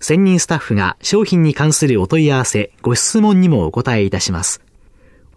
[0.00, 4.62] 専任スタッフが商品に関するお問い合わせ、ご質問にもお答えいたします。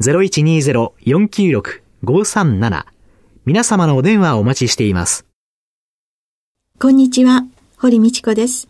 [0.00, 2.84] 0120-496-537
[3.46, 5.26] 皆様のお電話をお待ちしています。
[6.78, 7.44] こんにちは、
[7.76, 8.68] 堀道子です。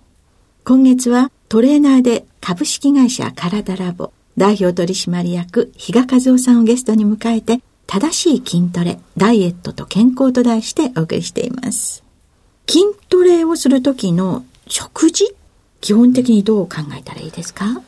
[0.64, 12.02] 今月はトレーナーで株式会社カラダラボ代表取締役、比嘉和夫さんをゲストに迎えて、正しい筋トレ、ダイエットと健康と題してお送りしています。
[12.68, 15.34] 筋トレをするときの食事
[15.80, 17.82] 基本的にどう考えたらいいですか？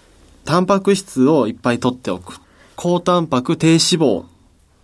[0.44, 2.38] タンパク質をいっぱい取っておく。
[2.76, 4.24] 高タンパク、低脂肪。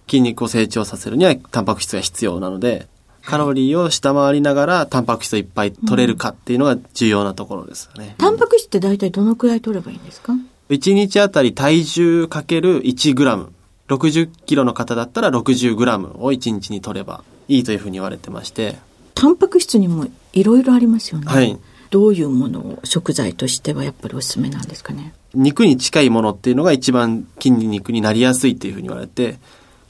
[0.09, 2.89] 筋肉を成長させるにはタンパク質が必要なので、
[3.25, 8.09] カロリーを下回りながらタンパク質をいっぱい取れるかっていうのが重要なところですよね。
[8.09, 10.33] うん、タンパク質って大体どのくらい取ればいいんですか
[10.71, 13.53] ？1日あたり体重かける1グラム。
[13.97, 18.79] 60キロの方だったら60グラムを1日に取ればいいというふうに言われてまして。
[19.15, 21.27] タンパク質にもいろいろありますよね。
[21.27, 21.59] はい。
[21.91, 25.13] どういうものを食材としてはやっぱりおすすめなんですかね。
[25.35, 29.39] 肉に近いものっていうのが一番筋肉になりやすいっていうふうに言われて、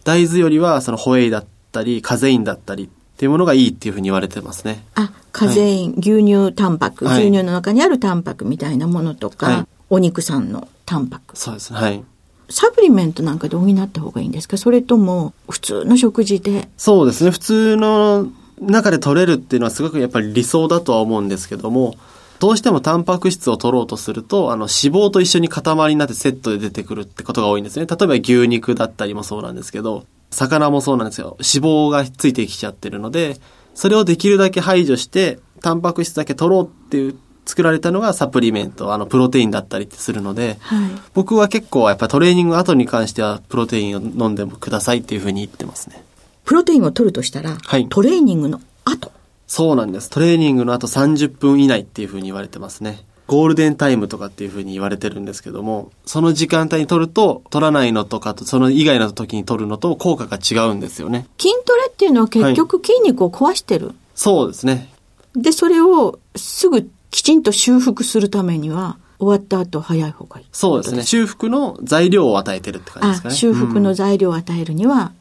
[0.04, 4.84] 大豆よりはそのホエイだったり、カゼインだったりっていうものがいいっていうふうに言われてますね。
[4.97, 11.38] あ、カゼイン、はい、牛乳タンパク、牛乳の中にあるタンパクみたいなものとか、はい、お肉さんのタンパク。
[11.38, 11.78] そうですね。
[11.78, 12.04] はい。
[12.50, 14.56] サプリメントなんかで補った方がいいんですか？
[14.56, 16.69] それとも普通の食事で？
[16.76, 17.30] そうですね。
[17.30, 18.28] 普通の
[18.60, 21.97] 中で取れるっていうのはすごくやっぱり理想だとは思うんですけども、
[22.38, 27.86] どうしてもタンパク質を取ろうとすると、あの脂肪と一緒に塊になってセットで出てくるってことが多いんですね。
[27.86, 31.36] 例えば牛肉だったりもそうなんですけど、魚もそうなんですよ。
[31.38, 33.36] 脂肪がついてきちゃってるので、
[33.74, 46.03] それをできるだけ排除して、タンパク質だけ取ろうっていう作られたのがサプリメント、あの、プロテインだったりするので、はい、僕は結構やっぱトレーニング後に関してはプロテインを飲んでもくださいっていうふうに言ってますね。
[46.44, 49.12] プロテインを取るとしたら、はい、トレーニングの後？
[49.47, 50.10] そうなんです。
[50.10, 53.04] トレーニングの後30分以内っていうふうに言われてますね。
[53.26, 61.26] ゴールデンタイムとかっていうふうに言われてるんですけども、その時間帯に取ると、取らないのとかと、その以外の時に取るのと効果が違うんですよね。
[61.38, 64.92] 筋トレっていうのは結局筋肉を壊してる、はい、そうですね。
[65.34, 71.05] で、それをすぐきちんと修復するためには、終わった後早い方がいいそうですね。
[71.05, 73.34] 修復の材料を与えてるって感じですかね。
[73.37, 75.12] 修復の材料を与えるには、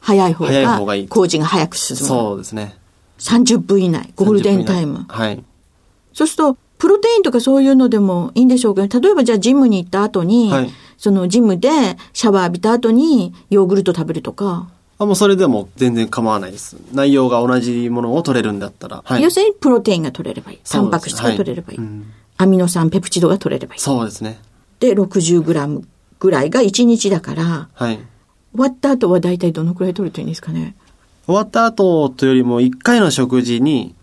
[0.00, 1.08] 早い方が、いい。
[1.08, 2.06] 工事が早く進む。
[2.06, 2.76] そうですね。
[3.18, 5.06] 30分以内、ゴールデンタイム。
[5.08, 5.42] はい。
[6.12, 11.70] そうすると、プロテインとかそういうのでもいいんでしょうけど、例えばじゃあジムに行った後に、はい、そのジムで
[12.12, 14.68] シャワー浴びた後にヨーグルト食べるとか、
[14.98, 16.76] あ、もうそれでも全然構わないです。
[16.92, 19.02] 内容が同じものを取れるんだったら。
[19.04, 20.58] はい、要するにプロテインが取れればいい。
[20.64, 22.12] タンパク質が取れればいい、はいうん。
[22.38, 23.80] アミノ酸、ペプチドが取れればいい。
[23.80, 24.38] そうですね。
[24.80, 25.86] で、60グラム
[26.18, 27.98] ぐらいが1日だから、はい。
[28.52, 30.76] 終わった後は大体どのくらい取るといいんですかね？
[31.26, 33.94] 終わった後というよりも1回の食事に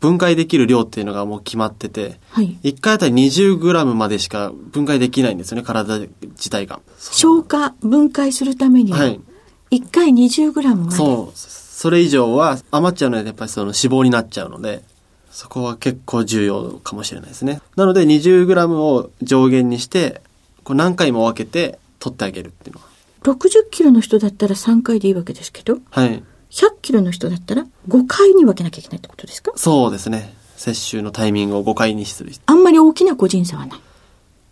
[0.00, 6.80] 分解できる量っていうのがもう決まってて、はい、1回あたり20グラムまでしか分解できないんですよね、体自体が。
[6.98, 9.20] 消化、分解するためには、はい、
[9.70, 10.96] 1回20グラムまで。
[10.96, 11.38] そう。
[11.38, 14.82] それ以上は余っちゃうので、やっぱりその脂肪になっちゃうので、
[15.30, 17.62] そこは結構重要かもしれないですね。
[17.76, 20.20] なので20グラムを上限にして、
[20.64, 22.88] こう何回も分けて取ってあげるっていうのは。
[23.22, 25.78] 60キロの人だったら3回でいいわけですけど。
[25.90, 26.22] はい。
[26.50, 29.52] 100キロの人だったら5回に分けなきゃいけないってことですか？
[29.54, 30.34] そうですね。
[30.56, 32.32] 摂取のタイミングを5回にする。
[32.46, 33.80] あんまり大きな個人差はない。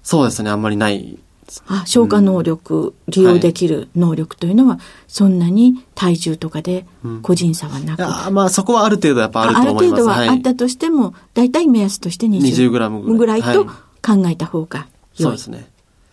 [0.05, 0.51] そうですね。
[0.51, 1.19] あんまりない
[1.67, 6.87] あ消化能力、うん、利用できる能力というのは、そんなに体重とかで
[7.23, 9.83] 個人差はなく、うん、まあそこはある程度やっぱあると思います。
[9.83, 13.43] ある程度はあったとしても、大体目安として20 20グラムぐらい。
[13.43, 13.67] と
[14.01, 14.89] 考えた方が良い。
[15.25, 15.69] そうですね。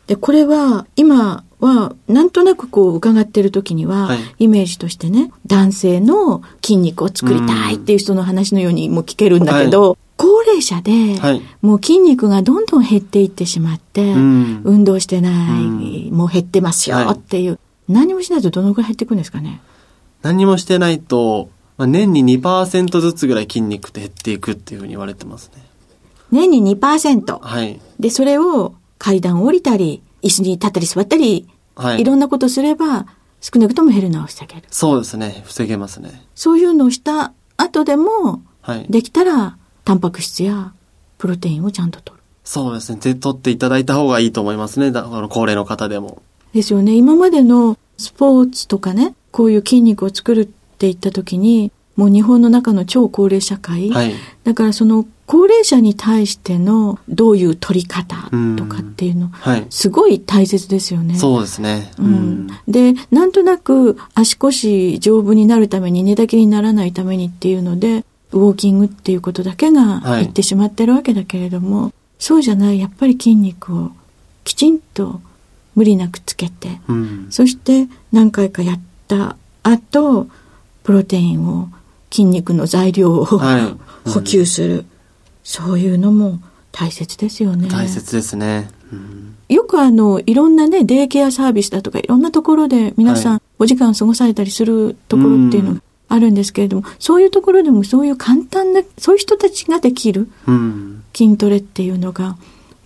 [0.08, 17.60] で、これは今はなんとなくこう伺ってる時には、はい、イメージとしてね、男性の筋肉を作りたいっていう人の話のようにも聞けるんだけど、はい高齢者で、はいもう筋肉がどんどん減っていってしまって、ん運動してない、もう減ってますよはいっていう、
[17.90, 19.62] 何もしないとどのぐらい減っていくんですかね？
[20.22, 25.62] 何もしてないと、まあ、年に2%ずつぐらい筋肉って減っていくっていうふうに言われてますね。
[26.32, 27.40] 年に2%。
[27.40, 27.80] はい。
[28.00, 33.06] で、それを階段を降りたり、椅子に立ったり座ったり、はいいろんなことすれば、
[33.42, 34.64] 少なくとも減るのは防げる。
[34.72, 35.44] そうですね。
[35.46, 36.24] 防げますね。
[36.34, 38.86] そういうのをした後でも、はい。
[38.90, 40.74] できたら、タンパク質や
[41.18, 42.24] プロテインをちゃんと取る。
[42.44, 43.00] そうですね。
[43.00, 44.92] で、取っていただいた方がいいと思いますね。
[44.92, 46.22] だあの高齢の方でも。
[46.54, 46.96] ですよね。
[46.96, 50.54] 今までのスポーツとかね、こういう筋肉を作るって
[50.88, 53.90] 言った時に、もう日本の中の超高齢社会。
[53.90, 54.14] はい。
[54.44, 59.66] だからその高齢者に対してのどういう取り方とかっていうの、はい。
[59.70, 61.16] すごい大切ですよね。
[61.16, 61.92] そうですね。
[61.98, 68.06] うん、でなんとなく足腰丈夫になるために寝だけにならないためにっていうので
[68.36, 73.92] ウォーキングっていうことだけがはい言ってしまってるわけだけれども、そうじゃないやっぱり筋肉を
[74.44, 75.22] きちんと
[75.74, 77.28] 無理なくつけてうん。
[77.30, 80.28] そして何回かやった後
[80.84, 81.70] プロテインを
[82.12, 84.86] 筋肉の材料を、はい補給する
[85.44, 86.40] そういうのも
[86.72, 87.70] 大切ですよね。
[87.70, 88.70] 大切ですね。
[88.92, 89.36] うん。
[89.48, 101.04] よくあの、いろんなね、デイケアサービスだとか、いろんなところで皆さはんお時間過ごされたりするところっていうのがあるんですけれども、そういうところでもそういう簡単な、そういう人たちができるうん。
[101.16, 102.38] 筋トレっていうのが、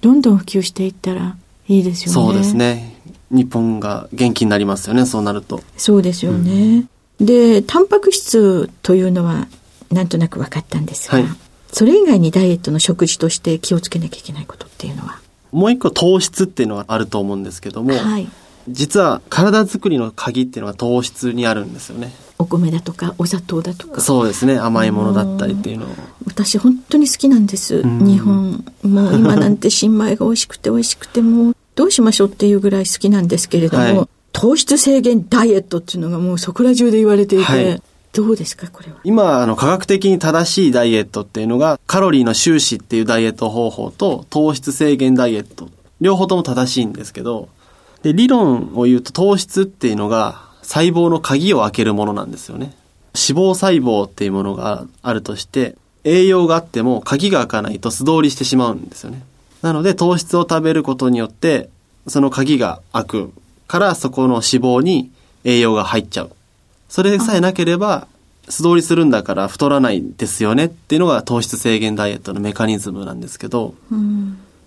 [0.02, 1.36] どんどん普及していったら
[1.68, 2.14] いいですよね。
[2.14, 2.56] そうです。
[2.56, 2.96] ね。
[3.32, 5.06] 日本が元気になりますよね。
[5.06, 5.62] そうなると。
[5.78, 6.86] そうですよね。
[7.20, 9.48] で、タンパク質というのは、
[9.92, 11.28] なんとなく分かったんですが、はい
[11.72, 15.20] それ以外にダイエットの食事として気をつけなきゃいけないことっていうのは、
[15.52, 18.28] もう一個糖質っていうのがあると思うんですけども、はい。
[18.68, 22.14] 実は体作りの鍵っていうのが糖質にあるんですよね。
[22.40, 24.02] お米だとか、お砂糖だとか。
[24.02, 24.58] そうですね。
[24.58, 25.90] 甘いものだったりっていうのを。
[26.26, 37.82] 私本当に好きなんです、ん日本もう今なんて新米が美味しくて美味しくてもうどうしましょうっていうぐらい好きなんですけれども、はい糖質制限ダイエットっていうのがもうそこら中で言われていて、はい
[38.12, 45.70] どうですかこれは今、あの、科学的に正しいダイエットっていうのが、カロリーの収支っていうダイエット方法と、糖質制限ダイエット。
[46.02, 47.50] 両方とも正しいんですけど、
[48.02, 52.76] で、理論を言うと糖質っていうのが、細胞の鍵を開けるものなんですよね。
[53.16, 59.24] 脂肪細胞っていうものがあるとして、栄養があっても鍵が開かないと素通りしてしまうんですよね。
[59.64, 61.70] なので、糖質を食べることによって、
[62.06, 63.34] その鍵が開く
[63.68, 65.10] から、そこの脂肪に
[65.44, 66.32] 栄養が入っちゃう。
[66.88, 68.08] それさえなければ、
[68.48, 73.74] 素通りするんだから太らないですよねっていうのが糖質制限ダイエットのメカニズムなんですけど、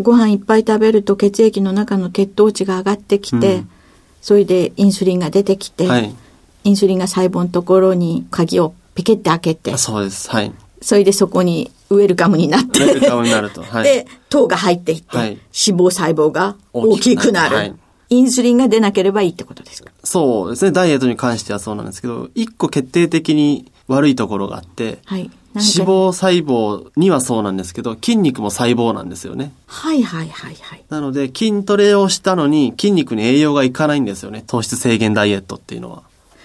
[0.01, 3.71] ご飯いっぱい食べると血液の中の血糖値が上がってきて、うん
[4.23, 6.15] それでインスリンが出てきて、はい。
[6.65, 10.31] インスリンが細胞のところに鍵をピケって開けてあそうです。
[10.31, 10.53] はい。
[10.81, 13.63] それでそこにウェルカムになってウェルカムになると。
[13.67, 13.85] はい。
[13.85, 17.19] で、糖が入っていって、はい脂肪細胞が大きくなる。
[17.19, 17.75] 大きくなるはい
[18.11, 19.91] インスリンが出なければいいってことですか？
[20.05, 20.71] そうですね。
[20.71, 25.31] ダイエットに関してはそうなんですけど、一個決定的に悪いところがあって、はい。
[25.55, 29.53] 脂肪細胞にはそうなんですけど、筋肉も細胞なんですよね。
[29.67, 30.85] はいはいはいはい。
[30.89, 34.45] なので、筋トレをしたのに筋肉に栄養がいかないんですよね。
[34.47, 36.03] 糖質制限ダイエットっていうのは。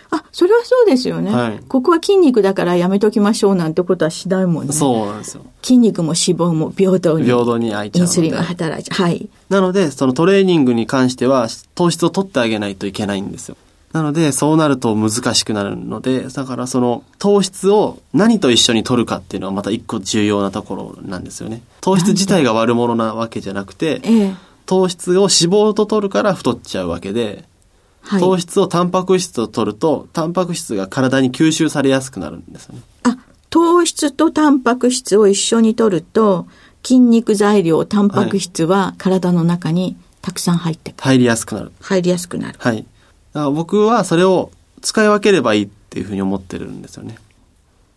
[0.10, 1.34] あ、それはそうですよね。
[1.34, 4.74] はいここは筋肉だからやめときましょうなんてことはしないもんね。
[4.74, 5.46] そうなんですよ。
[5.62, 7.26] 筋肉も脂肪も平等に。
[7.26, 9.02] 平等に空いちインスリンが働いちゃう。
[9.04, 9.30] はい。
[9.50, 13.58] なので、そのトレーニングに関しては、糖質を取ってあげないといけないんですよ。
[13.94, 21.62] なので、そうなると難しくなるので、だからその糖質を何と一緒に取るかっていうのはまた一個重要なところなんですよね。
[21.82, 24.36] 糖質自体が悪者なわけじゃなくて、ええ。
[24.66, 27.46] 糖質を脂肪と取るから太っちゃうわけで、
[28.02, 28.20] はい。
[28.20, 32.82] 糖質をタンパク質と取ると、タンパク質が体に吸収されやすくなるんですよね。
[33.04, 33.18] あ、
[33.50, 36.48] 糖質とタンパク質を一緒に取ると、
[36.84, 41.04] 筋肉材料、タンパク質は体の中にたくさん入ってくる。
[41.04, 41.72] 入りやすくなる。
[41.82, 42.60] 入りやすくなる。
[42.60, 42.86] はい。
[43.38, 44.50] だから僕はそれを
[44.82, 47.18] 使い分ければいいっていうふうに思ってるんですよね。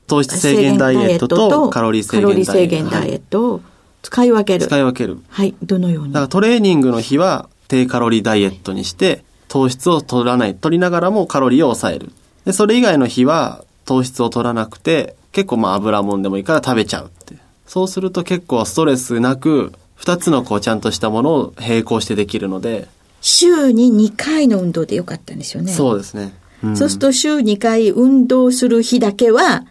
[0.07, 2.91] 糖質制限ダイエットとカロリー制限ダイエット。
[2.93, 3.61] ダイエットを
[4.03, 4.67] 使い分けはいる。
[4.67, 5.19] 使い分ける。
[5.31, 5.55] はい。
[5.63, 12.13] どのようにだからトレーニングの日は低カロリーダイエットにして、糖質を取らない、取りながらもカロリーを抑える。
[12.45, 17.37] で、それ以外の日は糖質を取らなくて、結構まあ油もんでもいいから食べちゃうって。
[17.67, 22.89] そうすると結構ストレスなく、二つのこうちゃんとしたものを並行してできるので、
[23.21, 25.73] 週に2回の運動でよかったんですよね。
[25.73, 26.33] そうですね。
[26.63, 29.65] うんそうすると週2回運動する日だけは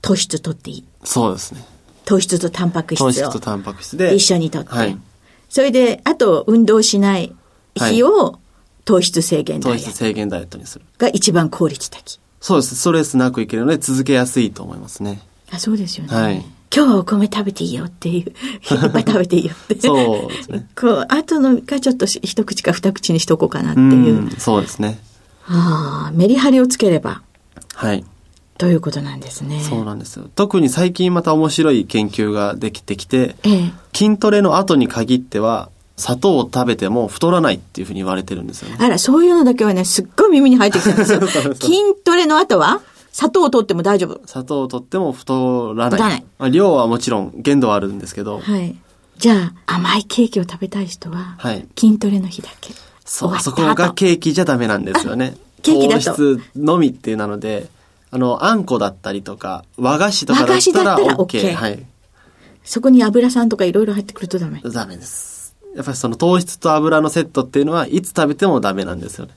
[0.00, 0.84] 糖質取っていい。
[1.04, 1.64] そうですね。
[2.04, 4.14] 糖質とタンパク質を糖質とタンパク質で。
[4.14, 4.74] 一緒に取って。
[4.74, 4.98] はい。
[5.48, 7.34] それで、あと運動しない
[7.76, 8.40] 日を
[8.84, 10.84] 糖質制限ダイ糖エット質制限ダイエットにする。
[10.98, 12.18] が一番効率的。
[12.40, 12.74] そうです。
[12.74, 15.22] ストレスなくいけるので続けやすいと思いますね。
[15.52, 16.14] あそうですよね。
[16.14, 18.30] はい今日はお米食べていいよっていう、
[18.74, 19.80] いっぱい食べていいよって。
[19.80, 20.66] そうですね。
[20.74, 23.88] こう、後のがちょっと一口か二口にしとこうかなっていう。
[23.88, 24.98] うんそうですね。
[25.46, 27.20] ああ、メリハリをつければ、
[27.74, 28.04] はい。
[28.58, 29.60] ということなんですね。
[29.60, 30.30] そうなんですよ。
[30.34, 33.72] 特に最近また面白い研究ができてきて、ええ。
[33.94, 38.76] 筋トレの後に限っては、砂糖を食べても太らないっていうふうに言われてるんですよね。
[38.80, 41.20] あら、そういうのだけはね、すっごい耳に入ってきたんですよ。
[41.60, 41.72] 筋
[42.04, 42.80] トレの後は？
[43.12, 44.26] 砂糖を取っても大丈夫。
[44.26, 46.00] 砂糖を取っても太らない。
[46.00, 48.74] 太らないまあ、量はもちろん限度はあるんですけど、はい。
[49.18, 52.72] じゃあ、甘いケーキを食べたい人は、はい筋トレの日だけ。
[53.04, 55.36] そう、そこがケーキじゃダメなんですよね。
[55.62, 57.68] ケーキだと糖質のみっていうなので、
[58.10, 61.26] あの、あんこだったりとか、和菓子とかだ和菓子ったらだったら OK。
[61.26, 61.86] OK はい。
[62.64, 64.60] そこに油酸とかいろいろ入ってくるとダメ。
[64.64, 65.54] ダメです。
[65.74, 69.32] やっぱりその糖質と油のセットっていうのはいつ食べてもダメなんですよね。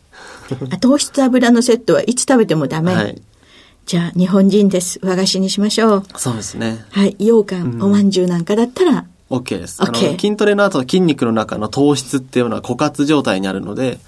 [0.72, 2.94] あ糖質油のセットはいつ食べてもダメ。
[2.94, 3.22] はい。
[3.86, 5.00] じゃあ、日本人です。
[5.04, 6.04] 和菓子にしましょう。
[6.16, 6.84] そうですね。
[6.90, 7.16] はい。
[7.20, 9.82] 羊羹、おまんじゅうなんかだったら、OK です。
[9.82, 14.00] あの OK 筋トレの後筋肉の中の糖質っていうのは枯渇状態にあるので、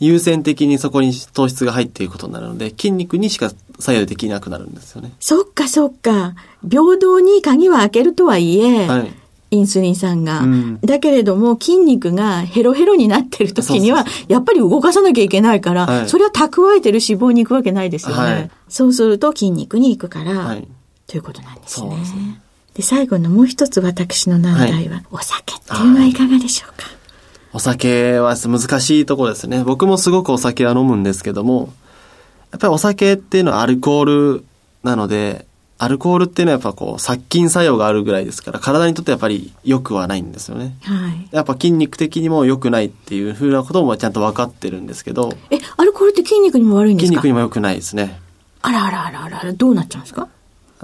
[0.00, 5.12] 優先的にそこに糖質が入っていくことになるので、筋肉にしか作用できなくなるんですよね。
[5.20, 6.34] そっかそっか。
[6.68, 9.12] 平等に鍵は開けるとはいえ、はい。
[9.54, 18.22] インスリン酸が、うんだけれども筋肉がヘロヘロになってる時にはやっぱり動かさなきゃいけないから、はいそれは蓄えてる脂肪に行くわけないですよね。
[18.22, 20.68] はいそうすると筋肉に行くから、はい。
[21.06, 21.96] ということなんですね。
[21.96, 22.40] ですね
[22.74, 26.88] で最後のもう一つ私の難題は、お酒っていうのはいかがでしょうか？
[27.52, 29.62] お酒は難しいところですね。
[29.62, 31.72] 僕もすごくお酒は飲むんですけども、
[32.50, 34.04] やっぱりお酒っていうのはアルコー
[34.38, 34.44] ル
[34.82, 35.46] なので、
[35.76, 40.76] アルコールっていうのはやっぱこう殺菌作用があるぐらいですから、体にとってやっぱり良くはないんですよね。
[40.82, 41.28] はい。
[41.32, 48.20] やっぱ筋肉的にも良くないっていうふうなこともちゃんと分かってるんですけど、え、アルコールって筋肉にも悪いんです筋か肉にも良くないですね。
[48.62, 50.28] あらあらあらあらあら、どうなっちゃうんですか？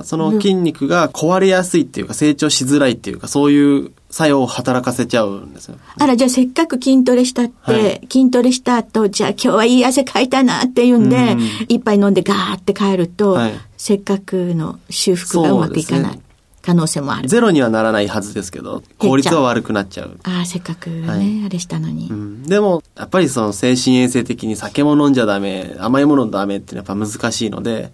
[0.02, 5.78] その筋肉が壊れやすいっていうか成長しづらいっていうかそういう作用を働かせちゃうんですよ。
[5.98, 16.20] あら、じゃあせっかく筋トレしたって、はい筋トレした後、じゃあ今日はいい汗かいたなっていうんで、うん一杯飲んでガーって帰ると、はいせっかくの修復がうまくいかない
[16.60, 17.28] 可能性もある。
[17.28, 20.18] ゼロにはならないはずですけど、効率は悪くなっちゃう。
[20.24, 22.08] ああ、せっかくね、はいあれしたのに。
[22.10, 27.92] うん、でも、やっぱりその精神衛生的に酒も飲んじゃダメ、甘いものダメっていうのはやっぱ難しいので、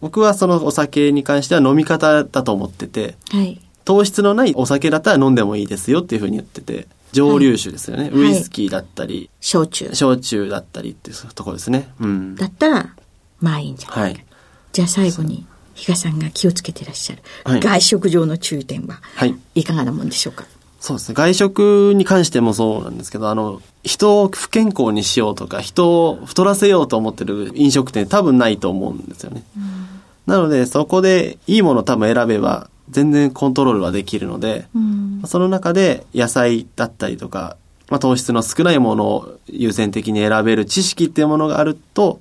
[0.00, 3.60] 僕はそのお酒に関しては飲み方だと思ってて、はい。
[3.90, 8.06] 糖質のないお酒だったら飲んでもいいですよっていうふうに言ってて、蒸留酒ですよね。
[8.06, 9.90] いウイスキーだったり、焼酎。
[9.94, 11.88] 焼酎だったりっていうところですね。
[11.98, 12.36] うん。
[12.36, 12.94] だったら、
[13.40, 14.00] まあいいんじゃないか。
[14.02, 14.26] はい。
[14.70, 15.44] じゃあ最後に、
[15.74, 19.34] 比嘉さんが気をつけてらっしゃる、はい外食上の注意点は、はい。
[19.56, 20.44] いかがなもんでしょうか？
[20.78, 21.14] そうですね。
[21.16, 29.42] 外食に関してもそうなんですけど、あの、人を不健康にしようとか、人を太らせようと思ってる飲食店多分ないと思うんですよね。
[30.26, 35.22] なので、そこでいいものを多分選べば、全然コントロールはできるので、うん。
[35.26, 37.56] その中で野菜だったりとか、
[37.88, 42.20] まあ、糖質の少ないものを優先的に選べる知識っていうものがあると、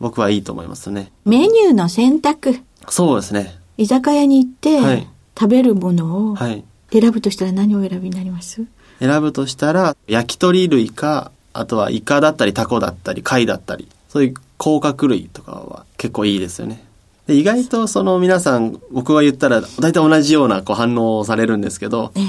[0.00, 1.10] 僕はいいと思いますね。
[1.24, 2.60] メニューの選択。
[2.88, 3.58] そうですね。
[3.76, 6.62] 居酒屋に行って、はい食べるものをはい。
[6.92, 8.66] 選ぶとしたら何を選びになります？
[8.98, 16.84] 選ぶとしたら、焼き鳥類か、あとはイカだったりタコだったり貝だったり、そういう甲殻類とかは結構いいですよね。
[17.26, 22.24] で意外とその皆さん、僕が言ったら大体同じようなこう反応をされるんですけど、ええ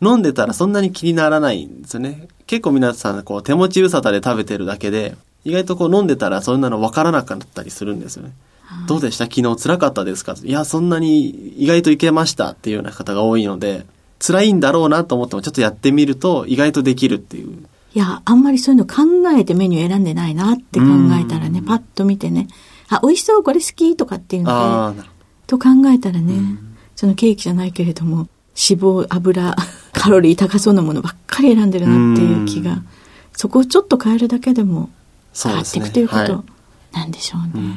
[0.00, 2.28] 飲んでたらそんなに気にならないんですよね。
[2.46, 8.32] 結構皆さんこう手持ち無沙汰で食べてるだけで、意外とこう飲んでたらそんなの分からなかったりするんですよね。
[8.86, 9.24] どうでした？
[9.24, 10.36] 昨日辛かったですか？
[10.40, 13.86] いや、そんなに意外といけましたっていうような方が多いので、
[14.20, 17.66] 辛いんだろうなと思ってもちょっとやってみると意外とできるっていう。
[17.94, 19.02] いや、あんまりそういうの考
[19.36, 20.86] えてメニュー選んでないなって考
[21.20, 22.46] えたらね、パッと見てね、
[22.88, 25.02] あ、美味しそう、これ好きとかっていうので、
[25.46, 26.58] と考えたらね、
[26.96, 28.28] そのケーキじゃないけれども、
[28.58, 29.56] 脂肪、油、
[29.92, 32.82] カロリー高そうなものばっかり選んでるなっていう気が、
[33.32, 34.90] そこをちょっと変えるだけでも
[35.40, 36.44] 変わっていくということは
[36.92, 37.76] なんでしょうね。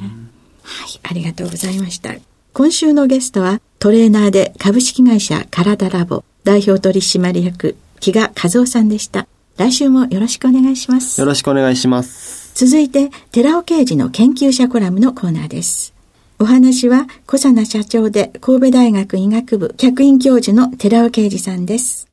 [0.64, 2.14] はい、ありがとうございました。
[2.54, 9.28] 今週のゲストはトレーナーで株式会社カラダラボ代表取締役木賀和夫さんでした。
[9.58, 11.22] 来週もよろしくお願いします。
[11.22, 12.41] よろしくお願いします。
[12.54, 15.94] 続いて、寺尾刑事の研究者コラムのコーナーです。
[16.38, 22.08] お話は、小佐奈社長で神戸大学医学部客員教授の寺尾刑事さんです。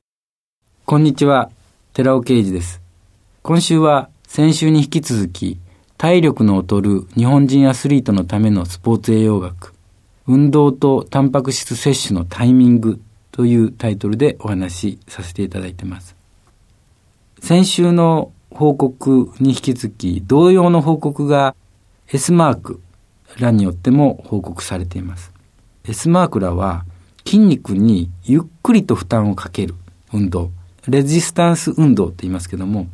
[0.85, 1.51] こんにちは、
[1.93, 2.81] 寺尾啓二です。
[3.43, 5.59] 今週は先週に引き続き、
[5.97, 9.75] 体力の劣る日本人アスリートのためのスポーツ栄養学、
[10.27, 13.01] 運動とタンパク質摂取のタイミング
[13.33, 16.15] というタイトルでお話しさせていただいてます。
[17.41, 21.55] 先週の報告に引き続き、同様の報告が
[22.09, 22.81] S マーク
[23.39, 25.33] らによっても報告されています。
[25.85, 26.85] S マークらは
[27.25, 29.77] 筋肉にゆっくりと負担をかける
[30.13, 30.51] 運動。
[30.89, 32.89] レジスタンス運動って言いますけども、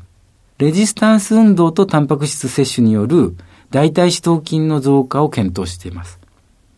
[0.59, 3.35] レジスタンス運動とタンパク質摂取による
[3.71, 6.21] 大腿四頭筋の増加を検討しています。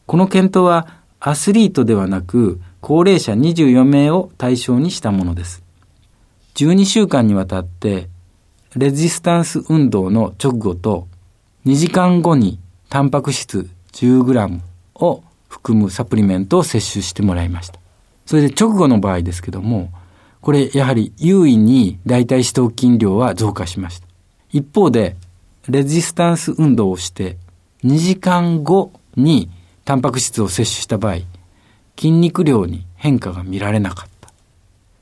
[0.07, 5.64] この検討はアスリートではなく高齢者24名を対象にしたものです。
[6.55, 8.14] 12週間にわたって
[8.76, 11.09] レジスタンス運動の直後と
[11.64, 12.59] 2時間後に
[12.90, 14.61] タンパク質 10g
[14.97, 17.80] を含むサプリメントを摂取してもらいました。
[18.26, 19.90] それで直後の場合ですけども、
[20.42, 24.06] これやはり優位に大腿四頭筋量は増加しました。
[24.52, 25.16] 一方で、
[25.68, 27.38] レジスタンス運動をして
[27.83, 29.49] 2時間後に
[29.87, 31.21] タンパク質を摂取した場合、
[31.97, 34.30] 筋肉量に変化が見られなかった。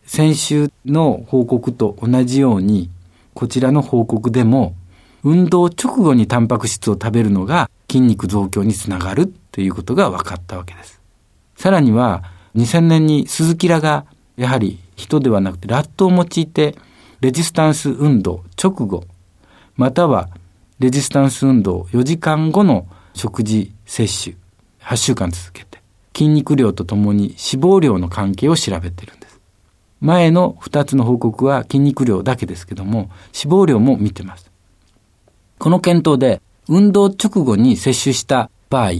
[0.06, 2.88] 先週の報告と同じように、
[3.34, 4.74] こちらの報告でも、
[5.22, 11.00] 運動直後にタンパク質を食べるのが筋肉増強につながるということが分かったわけです。
[11.56, 12.24] さらには、
[12.56, 16.76] 2000年に鈴木らがやはり人ではなくてラットを用いて
[17.20, 19.04] レジスタンス運動直後
[19.76, 20.28] または
[20.78, 24.36] レジスタンス運動4時間後の食事摂取
[24.80, 25.80] 8週間続けて
[26.16, 29.23] 筋肉量とともに脂肪量の関係を調べてるんです。
[30.00, 34.50] 前の2つの報告は筋肉量だけですけども脂肪量も見てます。
[35.58, 38.92] この検討で運動直後に摂取した場合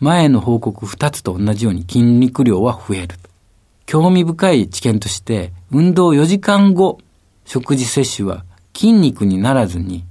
[0.00, 3.16] 前の報告2つと同じように筋肉量は増える。
[3.86, 6.98] 興味深い知見として、運動4時間後、
[7.44, 8.44] 食事摂取は
[8.76, 10.04] 筋肉にならずに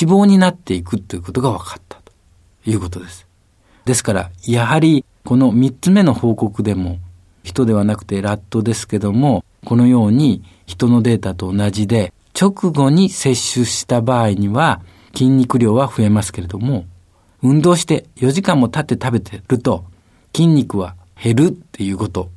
[0.00, 2.12] 脂肪になっていくということが分かったと
[2.64, 3.26] いうことです。
[3.84, 6.98] ですから、やはりこの3つ目の報告でも、
[7.48, 14.80] 人ではなくてラットですけども、このように人のデータと同じで、直後に摂取した場合には
[15.12, 16.84] 筋肉量は増えますけれども、
[17.42, 19.84] 運動して4時間も経って食べてると
[20.34, 22.30] 筋肉は減るっていうこと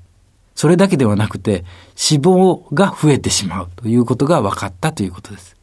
[0.61, 1.65] それだけではなくて、
[1.97, 5.55] 脂肪が増えてしまうということが分かったということです。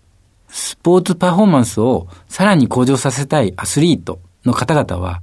[0.49, 5.23] スポーツパフォーマンスをさらに向上させたいアスリートの方々は、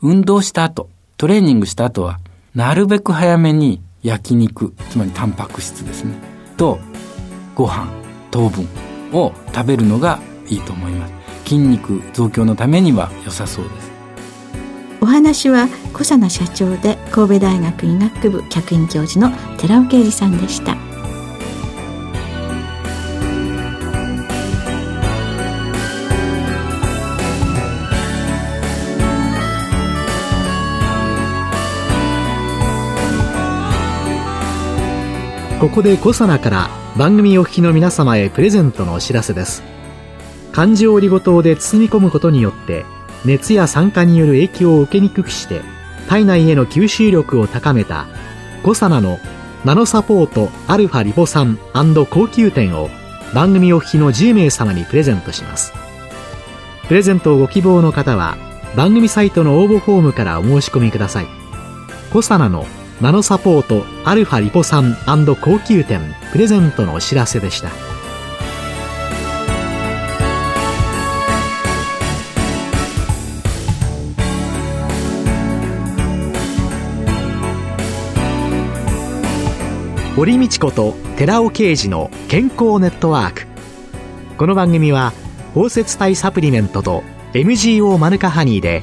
[0.00, 2.18] 運動した後、トレーニングした後は、
[2.60, 6.12] なるべく早めに焼肉、つまりタンパク質ですね、
[6.58, 6.78] と
[7.54, 7.90] ご飯、
[8.30, 8.68] 糖分
[9.14, 11.14] を食べるのがいいと思います。
[11.44, 13.90] 筋肉増強のためには良さそうです。
[15.00, 20.76] お話は小佐奈社長で神戸大学医学部客員教授の寺尾啓二さんでした
[35.60, 39.62] ここで小佐奈から番組お聞きの皆様へプレゼントのお知らせです。
[40.52, 42.86] 漢字折りごとで包み込むことによって
[43.26, 45.60] 熱や酸化による影響を受けにくくして
[46.08, 48.06] 体内への吸収力を高めた
[48.62, 49.18] コサナの
[49.66, 52.88] ナノサポートアルファリポ酸高級店を
[53.34, 55.74] 番組お聞きの10名様にプレゼントします。
[56.88, 58.38] プレゼントをご希望の方は
[58.76, 61.26] 番組サイトの応募フォームからお申し込みください。
[62.14, 62.64] コサナの
[63.00, 64.94] ナノサポートアルファリポ酸
[65.40, 67.70] 高級店プレゼントのお知らせでした。
[80.14, 83.46] 堀道子と寺尾啓二の健康ネットワーク。
[84.36, 85.14] この番組は
[85.54, 88.82] 包摂体サプリメントと MGO マヌカハニーで